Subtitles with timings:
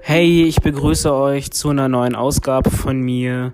[0.00, 3.52] Hey, ich begrüße euch zu einer neuen Ausgabe von mir.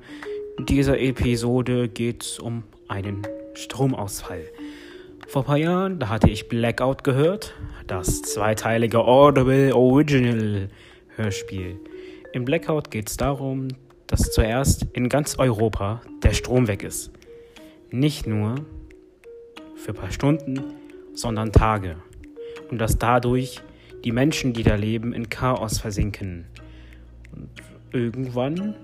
[0.59, 4.45] In dieser Episode geht es um einen Stromausfall.
[5.29, 7.53] Vor ein paar Jahren, da hatte ich Blackout gehört,
[7.87, 10.71] das zweiteilige Audible Original
[11.17, 11.79] Hörspiel.
[12.33, 13.69] Im Blackout geht es darum,
[14.07, 17.11] dass zuerst in ganz Europa der Strom weg ist.
[17.91, 18.55] Nicht nur
[19.77, 20.73] für ein paar Stunden,
[21.13, 21.97] sondern Tage.
[22.71, 23.61] Und dass dadurch
[24.03, 26.47] die Menschen, die da leben, in Chaos versinken.
[27.33, 27.51] Und
[27.93, 28.77] irgendwann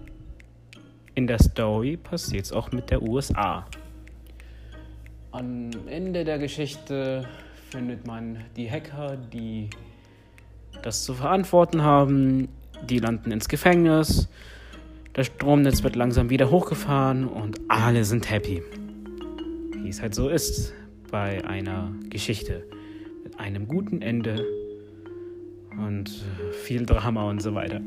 [1.14, 3.66] in der Story passiert es auch mit der USA.
[5.32, 7.26] Am Ende der Geschichte
[7.70, 9.70] findet man die Hacker, die
[10.82, 12.48] das zu verantworten haben.
[12.86, 14.28] Die landen ins Gefängnis.
[15.12, 18.62] Das Stromnetz wird langsam wieder hochgefahren und alle sind happy.
[19.82, 20.72] Wie es halt so ist
[21.10, 22.66] bei einer Geschichte.
[23.24, 24.44] Mit einem guten Ende
[25.78, 26.24] und
[26.64, 27.80] viel Drama und so weiter.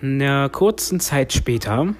[0.00, 1.94] In einer kurzen Zeit später,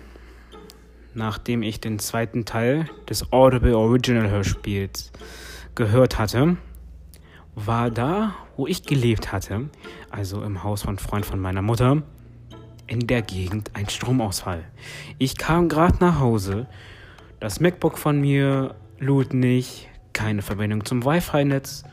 [1.15, 5.13] nachdem ich den zweiten Teil des Audible Original Hörspiels
[5.75, 6.57] gehört hatte,
[7.55, 9.69] war da, wo ich gelebt hatte,
[10.11, 12.03] also im Haus von Freund von meiner Mutter,
[12.87, 14.65] in der Gegend ein Stromausfall.
[15.19, 16.67] Ich kam gerade nach Hause,
[17.41, 21.85] das MacBook von mir lud nicht, keine Verbindung zum Wi-Fi-Netz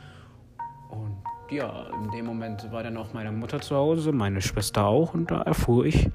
[1.50, 5.30] ja, in dem Moment war dann auch meine Mutter zu Hause, meine Schwester auch, und
[5.30, 6.08] da erfuhr ich,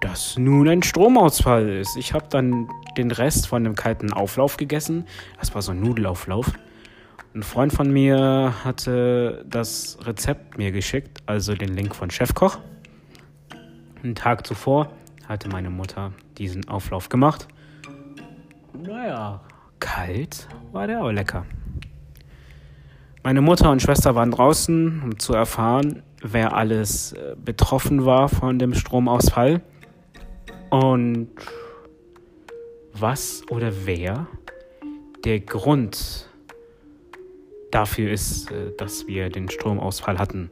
[0.00, 1.96] dass nun ein Stromausfall ist.
[1.96, 5.06] Ich habe dann den Rest von dem kalten Auflauf gegessen.
[5.38, 6.52] Das war so ein Nudelauflauf.
[7.32, 12.58] Ein Freund von mir hatte das Rezept mir geschickt, also den Link von Chefkoch.
[14.02, 14.90] Einen Tag zuvor
[15.28, 17.46] hatte meine Mutter diesen Auflauf gemacht.
[18.72, 19.42] Naja,
[19.78, 21.46] kalt war der auch lecker.
[23.22, 28.58] Meine Mutter und Schwester waren draußen, um zu erfahren, wer alles äh, betroffen war von
[28.58, 29.60] dem Stromausfall
[30.70, 31.28] und
[32.92, 34.26] was oder wer
[35.24, 36.29] der Grund
[37.70, 40.50] dafür ist, äh, dass wir den Stromausfall hatten.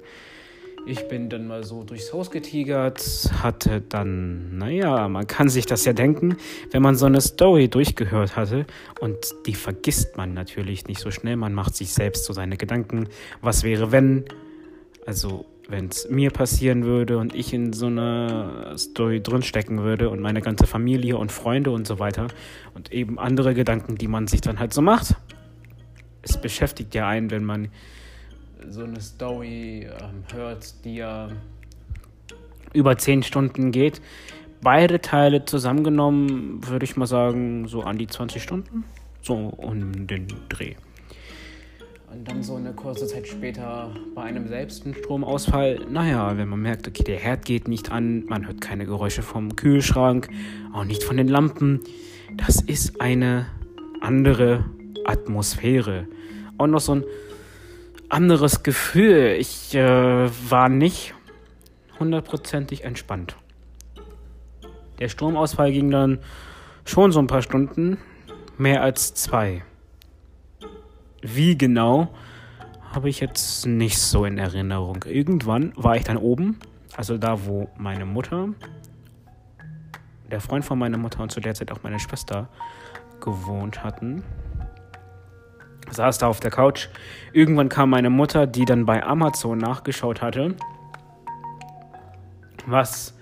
[0.86, 3.02] Ich bin dann mal so durchs Haus getigert,
[3.42, 6.36] hatte dann, naja, man kann sich das ja denken,
[6.70, 8.64] wenn man so eine Story durchgehört hatte
[9.00, 13.08] und die vergisst man natürlich nicht so schnell, man macht sich selbst so seine Gedanken,
[13.42, 14.24] was wäre wenn,
[15.04, 20.20] also wenn es mir passieren würde und ich in so einer Story drinstecken würde und
[20.20, 22.28] meine ganze Familie und Freunde und so weiter
[22.74, 25.16] und eben andere Gedanken, die man sich dann halt so macht.
[26.22, 27.68] Es beschäftigt ja einen, wenn man
[28.68, 31.28] so eine Story ähm, hört, die ja
[32.72, 34.00] über zehn Stunden geht.
[34.60, 38.84] Beide Teile zusammengenommen, würde ich mal sagen, so an die 20 Stunden.
[39.22, 40.74] So um den Dreh.
[42.10, 45.86] Und dann so eine kurze Zeit später bei einem selbst ein Stromausfall.
[45.90, 49.54] Naja, wenn man merkt, okay, der Herd geht nicht an, man hört keine Geräusche vom
[49.56, 50.28] Kühlschrank,
[50.72, 51.80] auch nicht von den Lampen.
[52.36, 53.46] Das ist eine
[54.00, 54.64] andere
[55.08, 56.06] Atmosphäre.
[56.58, 57.04] Und noch so ein
[58.08, 59.36] anderes Gefühl.
[59.38, 61.14] Ich äh, war nicht
[61.98, 63.36] hundertprozentig entspannt.
[64.98, 66.18] Der Stromausfall ging dann
[66.84, 67.98] schon so ein paar Stunden,
[68.56, 69.62] mehr als zwei.
[71.22, 72.08] Wie genau,
[72.92, 75.04] habe ich jetzt nicht so in Erinnerung.
[75.06, 76.58] Irgendwann war ich dann oben,
[76.96, 78.48] also da, wo meine Mutter,
[80.30, 82.48] der Freund von meiner Mutter und zu der Zeit auch meine Schwester
[83.20, 84.24] gewohnt hatten
[85.90, 86.88] saß da auf der Couch.
[87.32, 90.54] Irgendwann kam meine Mutter, die dann bei Amazon nachgeschaut hatte,
[92.66, 93.14] was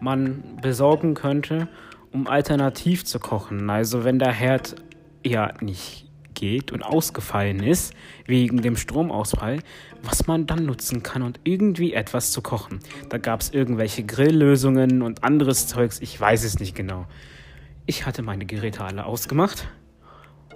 [0.00, 1.68] man besorgen könnte,
[2.12, 3.68] um alternativ zu kochen.
[3.70, 4.76] Also wenn der Herd
[5.24, 7.92] ja nicht geht und ausgefallen ist
[8.26, 9.58] wegen dem Stromausfall,
[10.02, 12.80] was man dann nutzen kann und irgendwie etwas zu kochen.
[13.10, 17.06] Da gab es irgendwelche Grilllösungen und anderes Zeugs, ich weiß es nicht genau.
[17.84, 19.68] Ich hatte meine Geräte alle ausgemacht.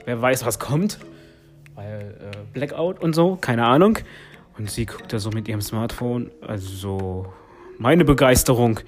[0.07, 0.99] Wer weiß, was kommt
[1.75, 3.99] weil äh, Blackout und so, keine Ahnung.
[4.57, 6.31] Und sie guckt da so mit ihrem Smartphone.
[6.41, 7.33] Also
[7.79, 8.81] meine Begeisterung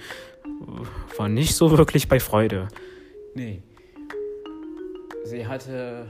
[1.17, 2.69] war nicht so wirklich bei Freude.
[3.35, 3.63] Nee.
[5.25, 6.07] Sie hatte,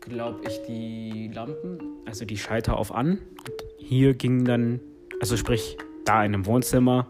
[0.00, 3.12] glaube ich, die Lampen, also die Schalter auf an.
[3.12, 4.80] Und hier ging dann,
[5.20, 7.08] also sprich, da in einem Wohnzimmer,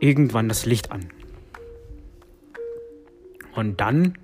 [0.00, 1.10] irgendwann das Licht an.
[3.54, 4.14] Und dann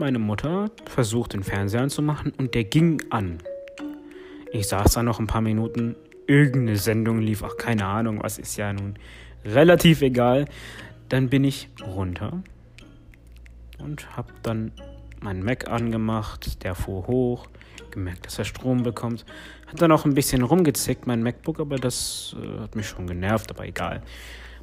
[0.00, 3.38] meine Mutter versucht, den Fernseher anzumachen und der ging an.
[4.50, 5.94] Ich saß da noch ein paar Minuten.
[6.26, 8.94] irgendeine Sendung lief, auch keine Ahnung, was ist ja nun
[9.44, 10.46] relativ egal.
[11.08, 12.42] Dann bin ich runter
[13.78, 14.72] und habe dann
[15.20, 17.48] meinen Mac angemacht, der fuhr hoch,
[17.90, 19.24] gemerkt, dass er Strom bekommt.
[19.66, 23.50] Hat dann auch ein bisschen rumgezickt, mein MacBook, aber das äh, hat mich schon genervt,
[23.50, 24.02] aber egal.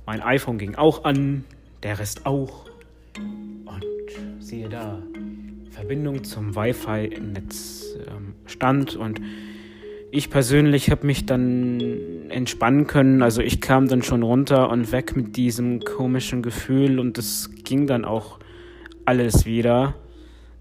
[0.06, 1.44] Mein iPhone ging auch an,
[1.84, 2.66] der Rest auch.
[3.18, 3.86] Und
[4.40, 5.00] siehe da,
[5.78, 9.22] Verbindung zum Wi-Fi-Netz ähm, stand und
[10.10, 13.22] ich persönlich habe mich dann entspannen können.
[13.22, 17.86] Also ich kam dann schon runter und weg mit diesem komischen Gefühl und es ging
[17.86, 18.40] dann auch
[19.06, 19.94] alles wieder.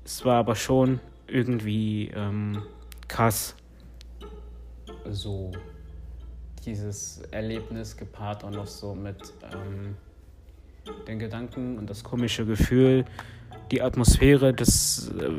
[0.05, 2.61] Es war aber schon irgendwie ähm,
[3.09, 3.57] krass.
[5.09, 5.51] So
[6.67, 9.97] dieses Erlebnis gepaart auch noch so mit ähm,
[11.09, 13.05] den Gedanken und das komische Gefühl,
[13.71, 15.31] die Atmosphäre, das äh,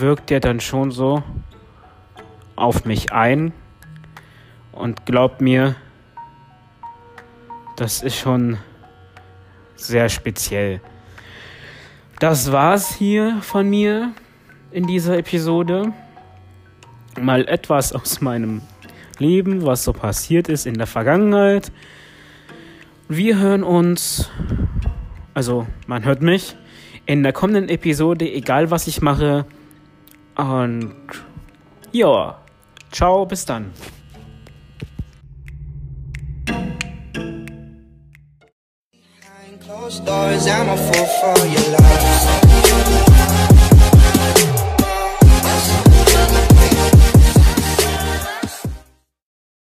[0.00, 1.22] wirkt ja dann schon so
[2.56, 3.52] auf mich ein.
[4.72, 5.76] Und glaubt mir,
[7.76, 8.58] das ist schon
[9.76, 10.80] sehr speziell.
[12.18, 14.12] Das war's hier von mir
[14.70, 15.92] in dieser Episode.
[17.20, 18.62] Mal etwas aus meinem
[19.18, 21.70] Leben, was so passiert ist in der Vergangenheit.
[23.08, 24.30] Wir hören uns,
[25.34, 26.56] also man hört mich
[27.06, 29.44] in der kommenden Episode, egal was ich mache.
[30.36, 30.94] Und
[31.92, 32.38] ja,
[32.90, 33.72] ciao, bis dann.
[39.64, 43.13] Closed doors, I'm a fool for your love.